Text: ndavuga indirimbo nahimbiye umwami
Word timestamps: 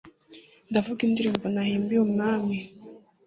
ndavuga 0.69 0.99
indirimbo 1.03 1.45
nahimbiye 1.53 2.01
umwami 2.07 2.57